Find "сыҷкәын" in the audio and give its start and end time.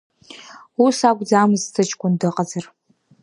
1.73-2.13